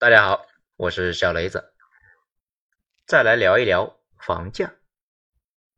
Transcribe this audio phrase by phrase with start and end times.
[0.00, 1.72] 大家好，我是小雷子。
[3.04, 4.72] 再来聊一聊房价。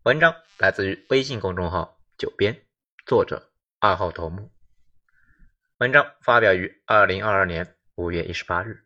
[0.02, 2.66] 文章来自于微信公众号“九编”，
[3.06, 4.52] 作者二号头目。
[5.78, 8.84] 文章发表于二零二二年五月一十八日。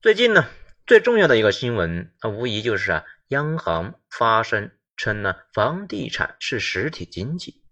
[0.00, 0.48] 最近呢，
[0.86, 7.64] 最重要的一个新闻，那无疑就是啊，央行发声称呢，房地产是实体经济，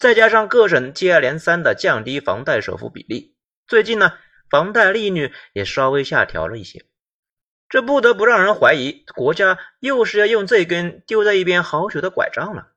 [0.00, 3.36] 再加上各省接二连三的降低房贷首付比例，
[3.68, 4.18] 最近呢。
[4.50, 6.84] 房贷利率也稍微下调了一些，
[7.68, 12.68] 这不得不让人怀疑国家又是要用这根丢在一边好久的拐杖了。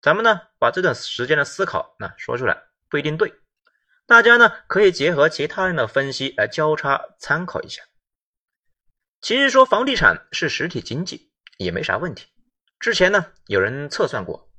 [0.00, 3.32] 咱们呢把这段时间的思考那说出来不一定对，
[4.04, 7.82] 大家呢可以结合其他人的分析来交叉参考一下。
[9.20, 12.26] 其实说房地产是实体经济也没啥问题。
[12.80, 14.50] 之前呢有人测算过，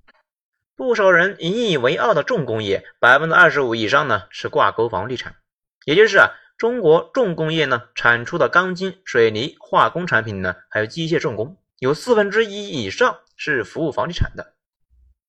[0.78, 5.36] 不少人引以为傲的重工业百分之二十五以上呢是挂钩房地产，
[5.84, 6.30] 也就是啊。
[6.64, 14.54] 中国重工业呢，产出的钢筋、水泥、化工产品呢，还有机械重工，有四分之一以上是服务房地产的。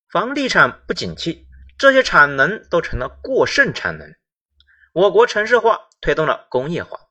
[0.09, 1.45] 房地产不景气，
[1.77, 4.15] 这些产能都成了过剩产能。
[4.93, 7.01] 我国城市化推动了工业化，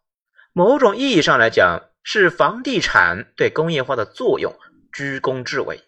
[0.54, 4.58] 某种意义上来讲，是房地产对工业化的作用
[4.90, 5.84] 居功至伟。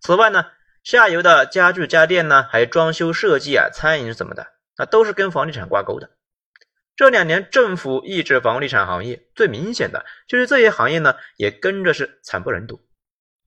[0.00, 0.46] 此外呢，
[0.84, 4.46] 下游的家具家电呢，还有装修设计啊、餐饮什么的，
[4.78, 6.10] 那都是跟房地产挂钩的。
[6.96, 12.80] 这两年政府抑制房地产行业，最明显的就是这些行业呢，也跟着是惨不忍睹。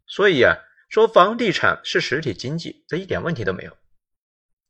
[0.06, 0.56] 所以啊，
[0.88, 3.76] 说房地产是实体经济，这一点问题都没有。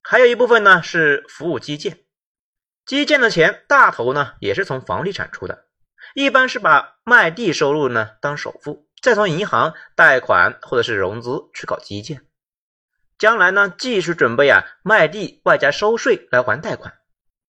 [0.01, 1.99] 还有一部分呢是服务基建，
[2.85, 5.65] 基建的钱大头呢也是从房地产出的，
[6.15, 12.25] 一般是把卖地收入呢当首付，再从银行贷款或者是融资去搞基建，
[13.17, 16.98] 将来呢继续准备啊卖地外加收税来还贷款。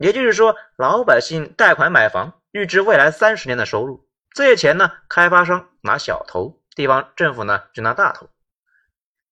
[0.01, 8.31] 也就是说，老百姓贷款买房，预支未来三十年的收入，这些钱呢，开发商拿小头，地方政府呢就拿大头。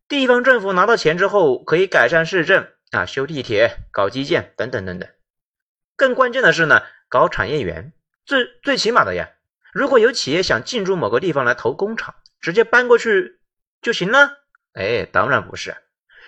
[0.09, 5.09] 地方政府拿到钱之后，可以改善市政啊，修地铁、搞基建等等等等。
[5.97, 7.95] 更关键的是呢，搞产业园。
[8.27, 9.31] 最最起码的呀，
[9.73, 13.41] 如果有企业想进驻某个地方来投工厂，直接搬过去
[13.81, 14.37] 就行了？
[14.75, 15.75] 哎，当然不是，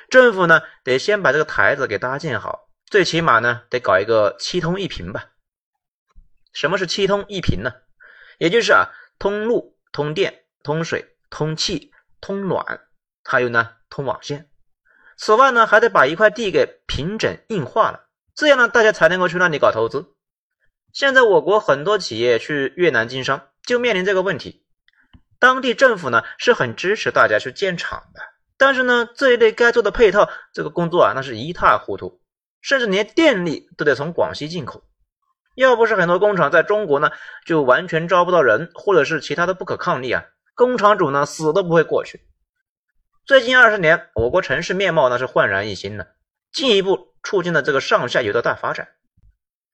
[0.08, 2.69] 政府呢得先把这个台子给搭建好。
[2.90, 5.30] 最起码呢，得搞一个七通一平吧。
[6.52, 7.72] 什么是七通一平呢？
[8.36, 12.80] 也就是啊，通路、通电、通水、通气、通暖，
[13.22, 14.50] 还有呢，通网线。
[15.16, 20.16] 此外呢，还得把一块地给平整硬化了，这样呢，大家才能够去那里搞投资。
[20.92, 24.66] 现在我国很多企业去越南经商，就面临这个问题。
[25.38, 28.20] 当地政府呢是很支持大家去建厂的，
[28.58, 32.20] 但是呢，这一类该做的配套这个工作啊，那是一塌糊涂。
[32.60, 34.82] 甚至连电力都得从广西进口，
[35.54, 37.10] 要不是很多工厂在中国呢，
[37.46, 42.20] 就完全招不到人，或者是其他的不可抗力啊，工厂主呢死都不会过去。
[43.26, 46.06] 最近二十年，我国城市面貌那是焕然一新了，
[46.52, 48.88] 进一步促进了这个上下游的大发展，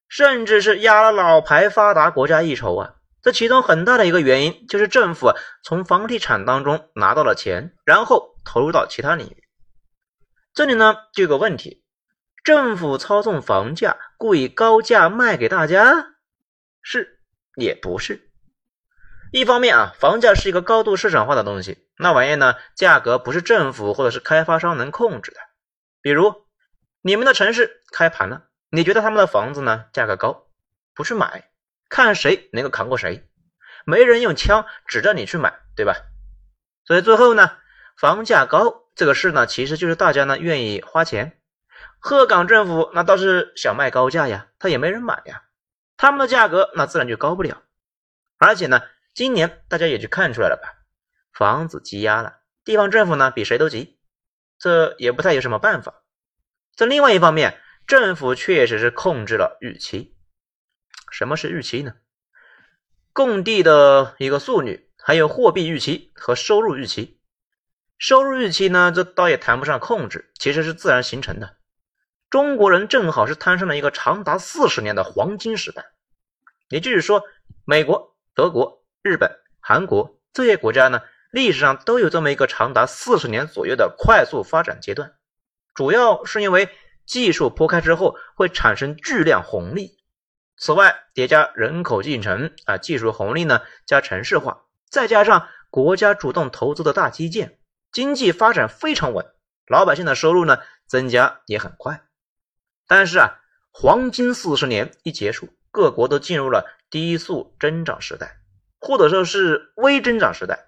[0.08, 2.94] 甚至是压了老牌发达国家一筹啊。
[3.22, 5.32] 这其中很大的一个原因就是政府
[5.64, 9.42] 从房地产当中拿到了钱，然后投入到其他领域。
[10.54, 11.82] 这里呢就有个问题。
[12.46, 16.14] 政府操纵房价，故意高价卖给大家，
[16.80, 17.18] 是
[17.56, 18.30] 也不是？
[19.32, 25.40] 一方面啊，房价是一个高度市场化的东西，那玩意呢，价格不是政府或者是开发商能控制的。
[26.00, 26.46] 比如
[27.02, 30.46] 你们的城市开盘了，你觉得他们的房子呢价格高，
[30.94, 31.50] 不去买，
[31.88, 33.28] 看谁能够扛过谁，
[33.84, 35.96] 没人用枪指着你去买，对吧？
[36.84, 37.50] 所以最后呢，
[37.96, 41.40] 房价高这个事呢，其实就是大家呢愿意花钱。
[41.98, 45.44] 鹤岗政府那倒是想卖高价呀，他也没人买呀，
[45.96, 47.62] 他们的价格那自然就高不了。
[48.38, 48.82] 而且呢，
[49.14, 50.84] 今年大家也就看出来了吧，
[51.32, 53.98] 房子积压了，地方政府呢比谁都急，
[54.58, 56.02] 这也不太有什么办法。
[56.76, 60.14] 在另外一方面，政府确实是控制了预期。
[61.10, 61.94] 什么是预期呢？
[63.12, 67.18] 供地的一个速率，还有货币预期和收入预期。
[67.96, 71.55] 收入预期呢，这倒也谈不上控制，其实是自然形成的。
[72.36, 75.86] 中国人正好是摊上了一个长达四十年的黄金时代，
[76.68, 77.22] 也就是说，
[77.64, 81.00] 美国、德国、日本、韩国这些国家呢，
[81.30, 85.14] 历史上都有这么一个长达四十年左右的快速发展阶段，
[85.72, 86.68] 主要是因为
[87.06, 89.96] 技术铺开之后会产生巨量红利，
[90.58, 97.58] 此外叠加人口进城啊，技术红利呢加城市化，再加上国家主动投资的大基建，
[97.92, 99.24] 经济发展非常稳，
[99.66, 102.02] 老百姓的收入呢增加也很快。
[102.86, 103.40] 但是啊，
[103.72, 108.38] 黄金四十年一结束，各国都进入了低速增长时代，
[108.80, 110.66] 或者说是微增长时代。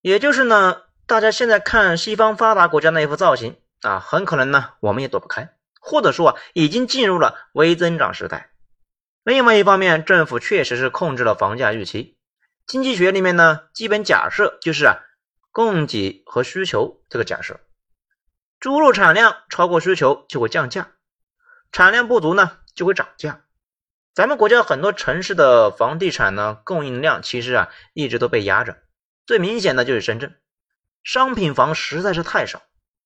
[0.00, 8.50] 也就是呢，大家现在看西方发达国家那一副造型啊，很可能呢我们也躲不开，或者说啊已经进入了微增长时代。
[9.22, 12.16] 另外一方面，政府确实是控制了房价预期。
[12.66, 14.96] 经济学里面呢，基本假设就是啊，
[15.50, 17.60] 供给和需求这个假设，
[18.58, 20.92] 猪肉产量超过需求就会降价，
[21.72, 23.44] 产量不足呢就会涨价。
[24.12, 28.76] 咱们国家很多城市的房地产呢供应量其实啊一直都被压着，
[29.24, 30.36] 最明显的就是深圳，
[31.04, 32.62] 商品房实在是太少，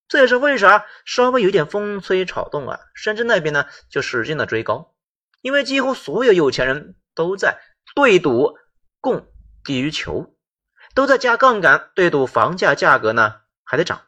[0.09, 4.95] 这也是为啥稍微有点风吹草动啊，深圳那边呢就使劲的追高。
[5.43, 7.61] 因为几乎所有有钱人都在
[7.95, 8.57] 对赌
[9.03, 9.27] 供
[9.63, 10.35] 低于求，
[10.95, 14.04] 都在加杠杆对赌房价价格呢还得涨。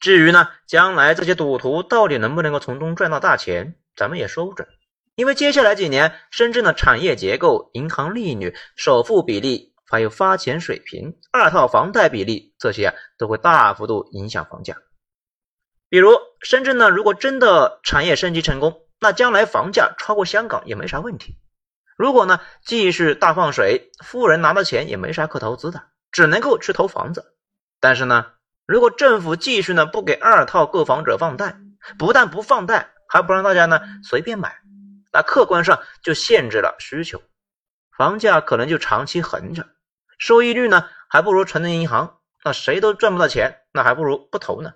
[0.00, 4.68] 至于呢将来这些赌徒到底能不能够从中赚到大钱，咱们也说不准。
[5.16, 14.76] 因为接下来几年深圳的产业结构、银行利率、首付比例，还有发钱水平、二套房贷比例这些啊都会大幅度影响房价。
[15.88, 16.10] 比如
[16.40, 21.36] 深圳呢，如果真的产业升级成功，那将来房价超过香港也没啥问题。
[21.96, 27.34] 如果呢继续大放水，富人拿到钱也没啥可投资的，只能够去投房子。
[27.80, 28.26] 但是呢，
[28.68, 31.56] 如果政府继续呢不给二套购房者放贷，
[31.98, 34.58] 不但不放贷，还不让大家呢随便买，
[35.10, 37.22] 那客观上就限制了需求，
[37.96, 39.66] 房价可能就长期横着，
[40.18, 44.74] 收益率呢还不如存在银行，那谁都赚不到钱，那还不如不投呢。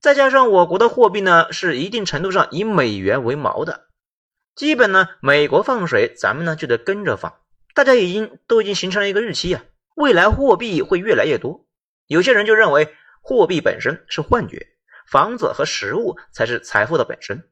[0.00, 3.88] 再加上我国的货币呢，是一定程度上以美元为锚的，
[4.54, 7.34] 基本呢，美国放水，咱们呢就得跟着放。
[7.74, 9.62] 大家已经都已经形成了一个预期啊，
[9.94, 11.61] 未来货币会越来越多。
[12.12, 14.66] 有些人就认为货币本身是幻觉，
[15.06, 17.48] 房子和食物才是财富的本身。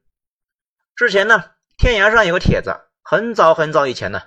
[0.95, 1.45] 之前呢，
[1.79, 4.21] 天涯上有个帖子，很早很早以前呢，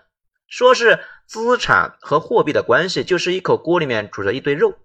[0.49, 0.99] 说是
[1.29, 4.77] 资产和货币的关系就是一口锅里面煮着一堆肉，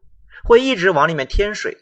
[0.44, 1.80] 会一直往里面添水。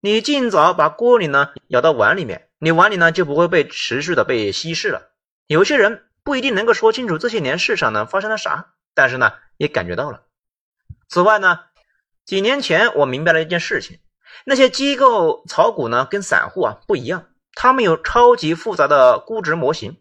[0.00, 5.12] 你尽早把锅里呢舀到碗里面，你碗里呢就不会被持续的被稀释了。
[5.46, 10.24] 有些人不一定能够说清楚这些年市场呢发生了啥，但是呢也感觉到了。
[11.08, 11.60] 此外呢，
[12.28, 14.00] 几年前我明白了一件事情：
[14.44, 19.96] 那些机构炒股呢跟散户啊不一样，他们有超级复杂的估值模型，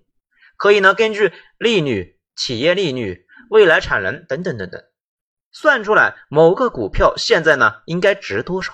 [0.58, 4.84] 可以呢根据利率、企业利率、未来产能等等等等，
[5.54, 8.74] 算出来某个股票现在呢应该值多少。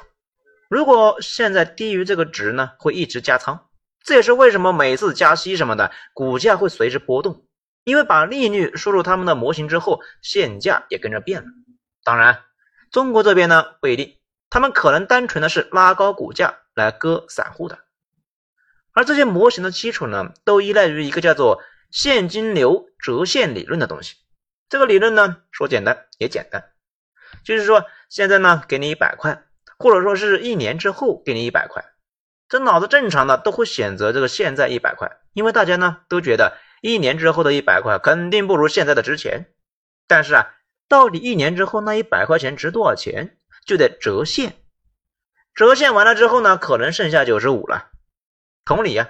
[0.67, 3.67] 如果现在低于这个值呢，会一直加仓。
[4.03, 7.45] 这也是为什么每次加息什么的，股价会随之波动，
[7.83, 11.47] 因为把利率输入他们的模型之后，现价也跟着变了。
[12.03, 12.39] 当然，
[12.93, 14.17] 中国这边呢不一定，
[14.49, 17.79] 他们可能单纯的是拉高股价来割散户的。
[18.93, 21.61] 而这些模型的基础呢，都依赖于一个叫做
[21.91, 24.15] 现金流折现理论的东西。
[24.69, 26.71] 这个理论呢，说简单也简单，
[27.43, 29.43] 就是说现在呢给你一百块。
[29.79, 31.83] 或者说是一年之后给你一百块，
[32.47, 39.47] 这脑子正常的都会选择这个现在一百块，因为大家呢都觉得一年之后的一百块肯定不如现在的值钱。
[40.07, 40.55] 但是啊，
[40.93, 43.35] 到底一年之后那一百块钱值多少钱，
[43.65, 44.57] 就得折现。
[45.55, 47.89] 折现完了之后呢，可能剩下九十五了。
[48.63, 49.09] 同理呀，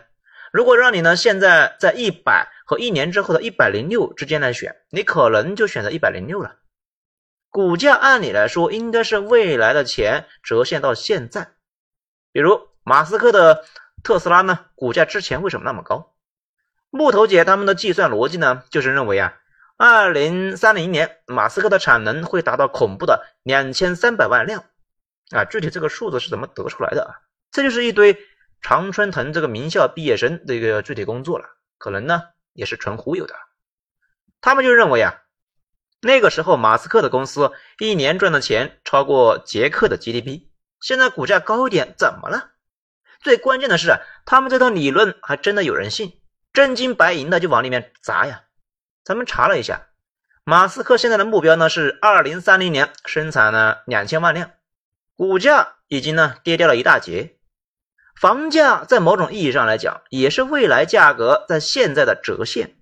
[0.53, 6.55] 如果让你呢现在在一百和一年之后的一百零六之间来选，你可能就选择一百零六了。
[7.49, 11.51] 股价按理来说应该是未来的钱折现到现在，
[12.31, 13.65] 比如马斯克的
[14.03, 16.15] 特斯拉呢，股价之前为什么那么高？
[16.89, 19.37] 木头姐他们的计算逻辑呢，就是认为啊，
[19.85, 24.63] 二零三零年马斯克的产能会达到恐怖的两千三百万辆
[25.31, 27.11] 啊，具体这个数字是怎么得出来的啊？
[27.51, 28.17] 这就是一堆
[28.61, 31.45] 常春藤这个名校毕业生的一个具体工作了，
[31.77, 32.21] 可能呢
[32.53, 33.35] 也是纯忽悠的，
[34.39, 35.19] 他们就认为啊。
[36.01, 40.47] 那个时候，马斯克的公司一年赚的钱超过捷克的 GDP。
[40.79, 42.51] 现在股价高一点，怎么了？
[43.19, 46.21] 最关键的是，他们这套理论还真的有人信，
[46.53, 48.43] 真金白银的就往里面砸呀。
[49.03, 49.87] 咱们查了一下，
[50.43, 54.51] 马斯克现在的目标呢是二零三零年生产呢两千万辆，
[55.15, 57.35] 股价已经呢跌掉了一大截。
[58.19, 62.75] 房价在某种意义上来讲，也是未来价格在现在的折现，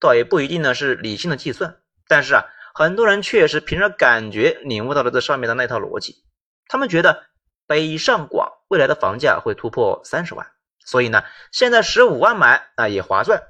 [0.00, 2.44] 倒也不一定呢是理性的计算，但是啊。
[2.74, 6.22] 很多人确实凭着感觉领悟到了这上面的那套逻辑，
[6.68, 7.24] 他们觉得
[7.66, 10.46] 北上广未来的房价会突破三十万，
[10.84, 13.42] 所以呢，现在十五万买啊也划算。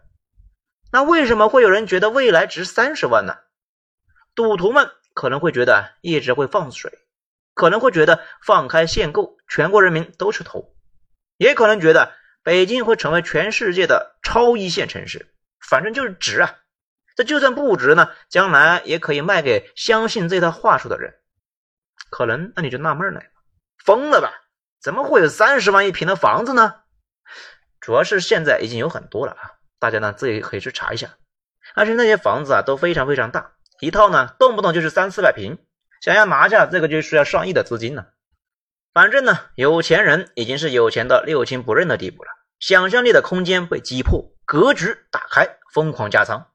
[0.91, 3.39] 那为什么会有人觉得未来值三十万呢？
[4.35, 6.93] 赌徒们可能会觉得一直会放水，
[7.55, 10.75] 可能会觉得放开限购，全国人民都去投，
[11.37, 16.57] 也可能觉得北京会成为全世界的超一线城市，反正就是值啊。
[17.17, 21.15] 这就算不值呢，将来也可以卖给相信这套话术的人。
[22.11, 23.21] 可能那你就纳闷了，
[23.85, 24.33] 疯了吧？
[24.81, 26.77] 怎么会有三十万一平的房子呢？
[27.81, 31.17] 主要是现在已经有很多了啊，大家呢自己可以去查一下。
[31.75, 35.59] 而且那些房子啊都非常非常大，一套呢动不动就是三四百平，
[36.01, 38.07] 想要拿下这个就需要上亿的资金呢。
[38.95, 46.51] 反正呢，有钱人已经是有钱到六亲不认的地步了，想象力的空间被击破，格局打开，疯狂加仓。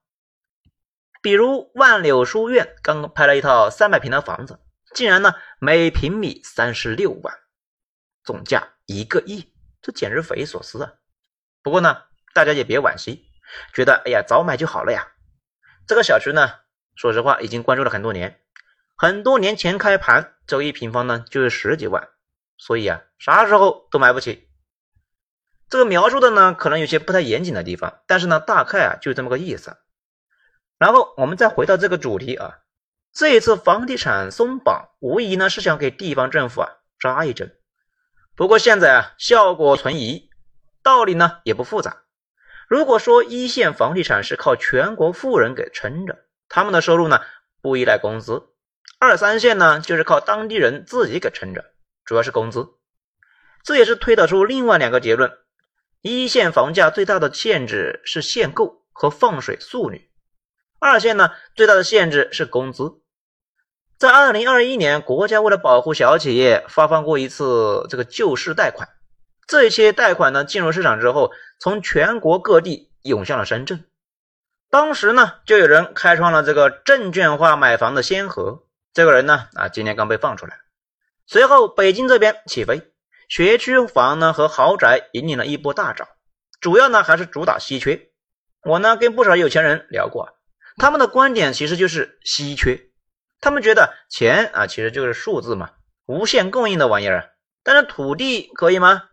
[1.21, 4.59] 比如万柳书院刚拍了一套三百平的房子，
[4.93, 7.39] 竟然呢每平米三十六万，
[8.25, 10.93] 总价一个亿，这简直匪夷所思啊！
[11.61, 12.01] 不过呢，
[12.33, 13.25] 大家也别惋惜，
[13.73, 15.07] 觉得哎呀早买就好了呀。
[15.87, 16.49] 这个小区呢，
[16.95, 18.39] 说实话已经关注了很多年，
[18.95, 22.09] 很多年前开盘，这个一平方呢就是十几万。
[22.57, 24.47] 所以啊，啥时候都买不起。
[25.69, 29.77] 这个描述的呢，可能有些不太严谨的地方，但是呢，大概啊就这么个意思。
[30.77, 32.59] 然后我们再回到这个主题啊，
[33.11, 37.57] 这一次房地产松绑，无疑呢是想给地方政府啊扎一针。
[38.35, 40.29] 不过现在啊，效果存疑，
[40.81, 42.03] 道理呢也不复杂。
[42.73, 47.21] 如果说一线房地产是靠全国富人给撑着，他们的收入呢
[47.61, 48.49] 不依赖工资；
[48.97, 51.65] 二三线呢就是靠当地人自己给撑着。
[52.03, 52.69] 主要是工资，
[53.63, 55.31] 这也是推导出另外两个结论：
[56.01, 60.09] 一线房价最大的限制是限购和放水速率；
[60.79, 62.93] 二线呢，最大的限制是工资。
[63.99, 68.89] 在二零二一年，国家为了保护小企业，发放过一次这个救市贷款。
[69.47, 73.85] 这些贷款呢，进入市场之后，从全国各地涌向了深圳。
[74.69, 78.63] 当时呢，就有人开创了这个证券化买房的先河。
[78.93, 80.59] 这个人呢，啊，今年刚被放出来。
[81.25, 82.91] 随后，北京这边起飞，
[83.27, 86.07] 学区房呢和豪宅引领了一波大涨，
[86.59, 88.09] 主要呢还是主打稀缺。
[88.63, 90.37] 我呢跟不少有钱人聊过，
[90.77, 92.89] 他们的观点其实就是稀缺，
[93.41, 95.71] 他们觉得钱啊其实就是数字嘛，
[96.05, 97.31] 无限供应的玩意儿，
[97.63, 99.03] 但是土地可以吗？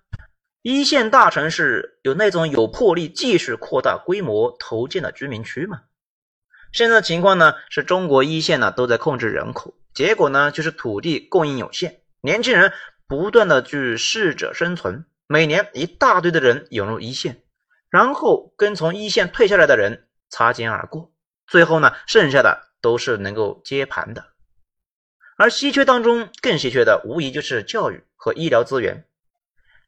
[0.62, 5.80] 一线大城市有那种有魄力继续扩大规模投建的居民区吗？
[6.70, 12.02] 现在的情况呢是中国一线呢都在控制人口，结果呢就是土地供应有限。
[12.20, 12.74] 年轻人
[13.08, 17.42] 不断的去适者生存，每年一大堆的人涌入一线，
[17.88, 21.10] 然后跟从一线退下来的人擦肩而过，
[21.46, 24.26] 最后呢，剩下的都是能够接盘的。
[25.38, 29.06] 而稀缺当中更稀缺的，无疑就是教育和医疗资源。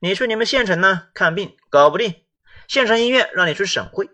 [0.05, 2.25] 你去你们县城呢，看病搞不定，
[2.67, 4.11] 县城医院让你去省会，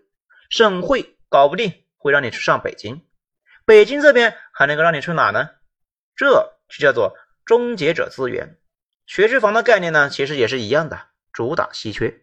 [0.51, 3.07] 省会搞不定，会让你去上北京，
[3.65, 5.49] 北京这边还能够让你去哪呢？
[6.15, 7.17] 这就叫做。
[7.47, 8.59] 终结者资源，
[9.07, 12.21] 学区房的概念呢，其实也是一样的，主打稀缺。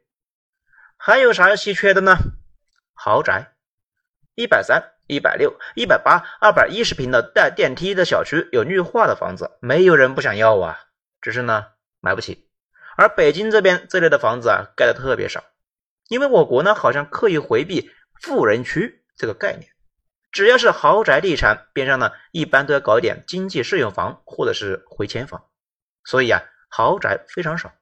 [0.96, 2.16] 还有啥稀缺的呢？
[2.94, 3.56] 豪宅，
[4.36, 10.80] 一百三、一百六、一百八、二百一十平的带电梯的小区，有绿化的房子，没有人不想要啊，
[11.20, 11.66] 只是呢
[12.00, 12.45] 买不起。
[12.98, 15.44] 而北京这边这类的房子啊，盖的特别少，
[16.08, 19.70] 因为我国呢好像刻意回避富人区这个概念。
[20.32, 25.46] 只要是豪宅地产边上呢，一般都要搞一点经济适用房或者是回迁房，
[26.04, 27.74] 所以啊，豪宅非常少。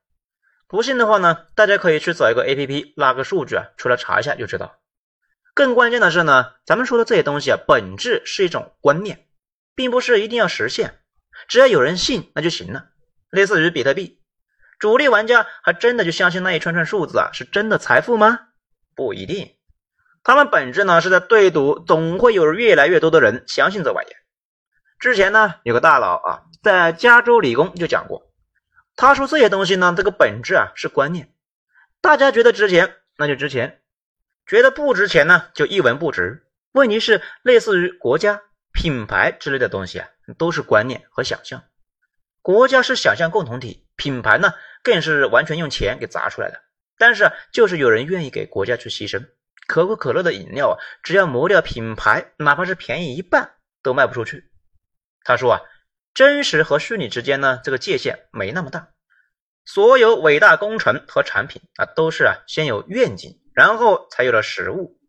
[0.67, 4.79] 不信的话呢，大家可以去找一个 A P P 拉个数据啊，出来查一下就知道。
[5.55, 9.27] 更关键的是呢，咱们说的这些东西啊，本质是一种观念，
[9.75, 10.99] 并不是一定要实现，
[11.47, 12.89] 只要有人信那就行了。
[13.29, 14.19] 类似于比特币，
[14.83, 18.47] 主力玩家还真的就相信那一串串数字啊是真的财富吗？
[18.95, 19.55] 不一定。
[20.25, 24.19] 他们本质呢是在对赌，总会有越来越多的人相信这玩意儿。
[24.99, 28.29] 之前呢有个大佬啊，在加州理工就讲过，
[28.97, 31.31] 他说这些东西呢，这个本质啊是观念，
[32.01, 33.79] 大家觉得值钱那就值钱，
[34.45, 36.45] 觉得不值钱呢就一文不值。
[36.73, 38.41] 问题是类似于国家
[38.73, 41.63] 品牌之类的东西啊，都是观念和想象。
[42.41, 46.61] 国家是想象共同体，品牌呢更是完全用钱给砸出来的。
[46.97, 49.25] 但是就是有人愿意给国家去牺牲。
[49.65, 54.51] 可口可乐的饮料啊，只要磨掉品牌，哪怕是便宜一半都卖不出去。
[55.23, 55.61] 他说啊，
[56.13, 58.89] 真实和虚拟之间呢，这个界限没那么大。
[59.65, 64.99] 所有伟大工程和产品啊，都是啊先有愿景，然后才有了实物。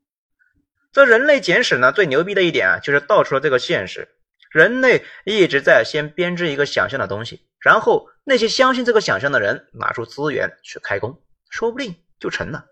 [0.92, 4.08] 这人类简史呢，最牛逼的一点啊，就是道出了这个现实：
[4.52, 12.64] 人类一直在先编织一个想象的东西，然后那些相信这个想象的人拿出资源去开工，说不定就成了。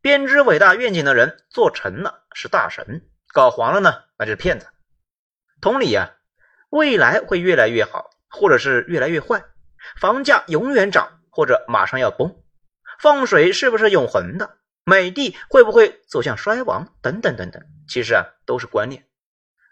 [0.00, 4.66] 编织伟大愿景的人做成了是大神，搞黄了呢那就是骗子。
[5.60, 6.14] 同理呀，
[6.70, 9.44] 未来会越来越好，或者是越来越坏，
[10.00, 12.42] 房价永远涨或者马上要崩，
[12.98, 14.58] 放水是不是永恒的？
[14.84, 19.06] 美的会不会走向衰亡等等等等，其实啊都是观念。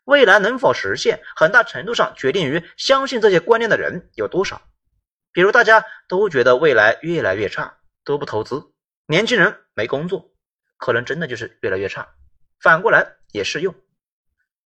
[0.04, 4.62] 未来能否实现，很大程度上决定于相信这些观念的人有多少。
[5.32, 8.72] 比如大家都觉得未来越来越差，都不投资，
[9.06, 10.32] 年轻人没工作，
[10.76, 12.08] 可能真的就是越来越差。
[12.60, 13.74] 反过来也适用。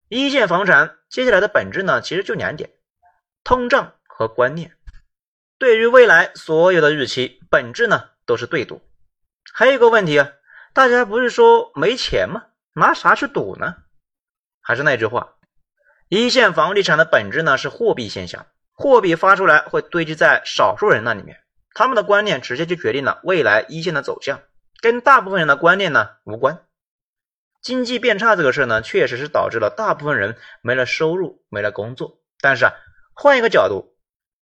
[0.09, 2.71] 一线房产接下来的本质呢，其实就两点：
[3.45, 4.77] 通胀和观念。
[5.59, 8.83] 对于未来所有的预期，本质呢都是对赌。
[9.53, 10.33] 还有一个问题啊，
[10.73, 12.47] 大家不是说没钱吗？
[12.75, 13.77] 拿啥去赌呢？
[14.61, 15.35] 还是那句话，
[16.09, 18.47] 一线房地产的本质呢是货币现象，
[18.81, 21.39] 货币发出来会堆积在少数人那里面，
[21.75, 24.41] 他们的观念直接就决定了未来一线的走向，
[24.81, 26.65] 跟大部分人的观念呢无关。
[27.61, 32.23] 经济变差这个事呢，确实是导致了大部分人没了收入、没了工作。
[32.41, 32.73] 但是啊，
[33.13, 33.99] 换一个角度，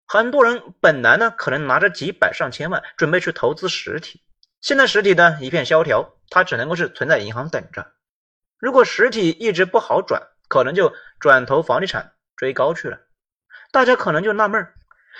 [0.07, 4.23] 很多人本来呢可能拿着几百上千万准备去投资实体，
[4.61, 7.91] 现在实体呢一片萧条，他只能够是存在银行等着。
[8.57, 12.99] 如果实体一直不好转，可能就转投房地产追高去了。
[13.71, 14.73] 大家可能就纳闷儿，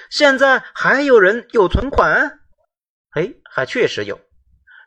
[0.10, 2.40] 现在还有人有存款？
[3.12, 4.20] 哎，还确实有。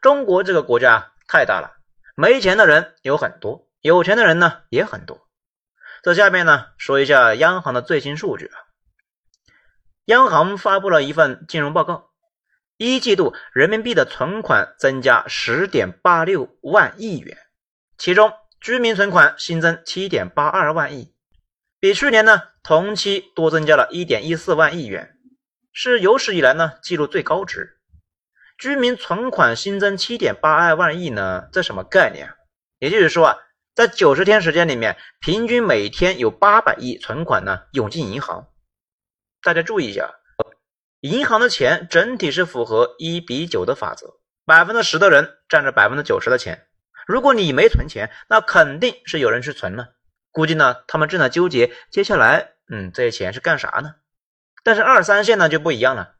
[0.00, 1.76] 中国这个国家太大了。
[2.14, 5.26] 没钱的人有很多，有钱的人呢也很多。
[6.02, 8.57] 这下面呢说一下央行的最新数据啊。
[10.07, 12.11] 央行发布了一份金融报告，
[12.76, 17.38] 一季度人民币的存款增加十点八六万亿元，
[17.97, 21.14] 其中居民存款新增七点八二万亿，
[21.82, 25.16] 比去年呢同期多增加了一点一四万亿元，
[25.72, 27.80] 是有史以来呢记录最高值。
[28.56, 31.48] 居民存款新增七点八二万亿呢？
[31.50, 32.32] 这什么概念？
[32.78, 33.36] 也就是说啊，
[33.74, 38.46] 在九十天时间里面，平均每天有八百亿存款呢涌进银行。
[39.42, 40.08] 大家注意一下，
[41.00, 46.64] 银行的钱整体是符合一比九的法则，百分之十的人占着百分之九十的钱。
[47.08, 49.96] 如果你没存钱，那肯定是有人去存了。
[50.32, 53.95] 估计呢，他们正在纠结接下来，嗯，这些钱是干啥呢？
[54.64, 56.14] 但是二三线呢就不一样了。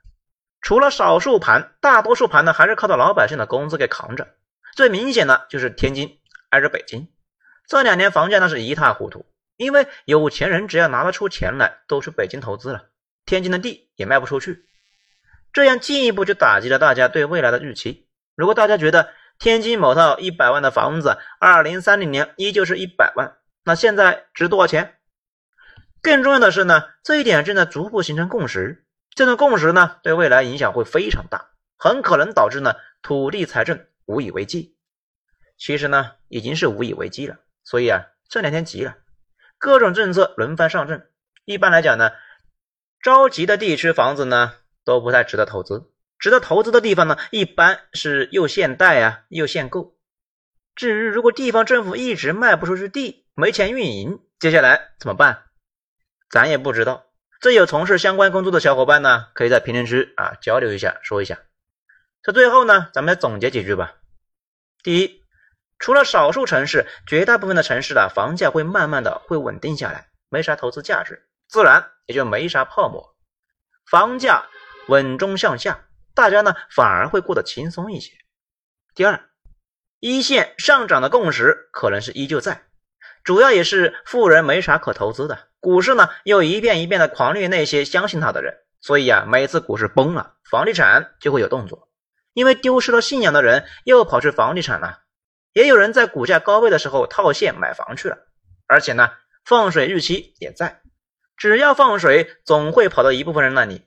[0.61, 4.29] 除了少数盘，大多数盘呢还是靠着老百姓的工资给扛着。
[4.77, 6.19] 最明显的就是天津
[6.51, 7.09] 挨着北京，
[7.67, 12.87] 这两年房价那是一塌糊涂，因为有钱人只要拿得出钱来，都去北京投资了，
[13.27, 14.65] 天津的地也卖不出去，
[15.53, 18.09] 这样进一步就打击了大家对未来的预期。
[18.35, 24.99] 如果大家觉得天津某套一百万的房子，二零三零年依旧是一百万，那现在值多少钱？
[26.01, 28.85] 更重要的是呢，这一点正在逐步形成共识。
[29.15, 34.77] 这种共识呢，对未来影响会非常大，很可能导致呢土地财政无以为继。
[35.57, 37.37] 其实呢，已经是无以为继了。
[37.63, 38.97] 所以啊，这两天急了，
[39.59, 41.09] 各种政策轮番上阵。
[41.45, 42.11] 一般来讲呢，
[43.01, 49.97] 着急的地区房子呢都不太值得投资，值得投资的地方呢，一般是又限贷啊，又限购。
[50.75, 55.45] 至于如果地方政府一直卖不出去地，没钱运营，接下来怎么办？
[56.29, 57.07] 咱也不知道。
[57.41, 61.39] 这有从事相关工作的小伙伴呢，可以在评论区啊交流一下，说一下。
[62.23, 63.95] 这最后呢，咱们来总结几句吧。
[64.83, 65.23] 第一，
[65.79, 73.17] 除了少数城市，绝大部分的城市的房价会慢慢的会稳定下来，没啥投资价值，自然也就没啥泡沫，
[73.91, 74.47] 房价
[74.89, 78.13] 稳中向下，大家呢反而会过得轻松一些。
[78.95, 79.31] 第二，
[80.01, 82.67] 一线上涨的共识可能是依旧在。
[83.25, 91.89] 主要也是富人没啥可投资的，股市呢又一遍一遍的狂虐那些相信他的人，所以啊，每次股市崩了，房地产就会有动作，
[92.33, 95.03] 因为丢失了信仰的人又跑去房地产了，
[95.53, 98.19] 也有人在股价高位的时候套现买房去了，
[98.67, 99.13] 而且呢，
[99.45, 100.81] 放水预期也在，
[101.37, 103.87] 只要放水，总会跑到一部分人那里。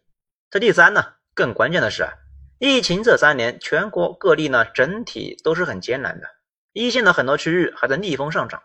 [0.50, 2.14] 这第三呢，更关键的是啊，
[2.58, 6.28] 疫情这三年，全国各地呢整体都是很艰难的，
[6.72, 8.64] 一线的很多区域还在逆风上涨。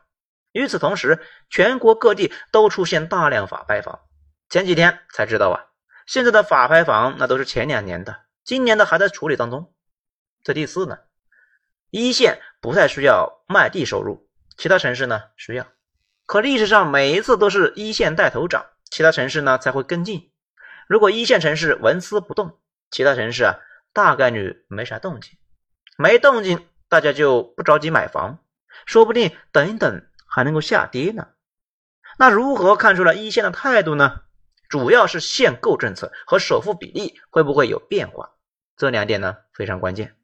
[0.53, 4.01] 与此同时，全国各地都出现大量法拍房。
[4.49, 5.67] 前几天才知道啊，
[6.07, 9.73] 现在的法拍房那都是前两年的，今年的还在处理当中。
[10.43, 10.99] 这第四呢，
[11.91, 15.67] 一线不太需要卖地收入，其他城市呢需要。
[16.27, 20.33] 可历史上每一次都是一线带头涨，其他城市呢才会跟进。
[20.89, 22.59] 如果一线城市纹丝不动，
[22.91, 23.61] 其他城市啊
[23.93, 25.39] 大概率没啥动静。
[25.97, 28.39] 没动静，大家就不着急买房，
[28.87, 30.07] 说不定等一等。
[30.31, 31.29] 还能够下跌呢？
[32.17, 34.23] 那如何看出来一线的态度呢？
[34.69, 38.31] 主要是限购政策和首付比例会不会有变化？
[38.77, 40.17] 这两点呢非常关键。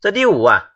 [0.00, 0.70] 这第五啊，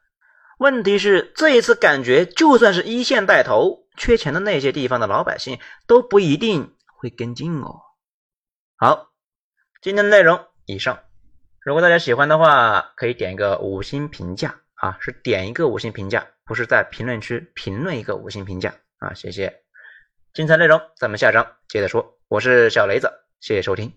[0.58, 7.82] 问题是这一次感觉就算是一线带头，缺钱的那些地方的老百姓都不一定会跟进哦。
[8.76, 9.12] 好，
[9.80, 10.98] 今天的内容以上，
[11.60, 14.60] 如果大家喜欢的话，可以点一个五星评价。
[14.80, 19.62] 啊，是点一个五星评价，不是在评论区评论一个五星评价啊，谢谢。
[20.32, 22.18] 精彩内容咱们下章接着说。
[22.28, 23.92] 我是小雷子，谢谢收听。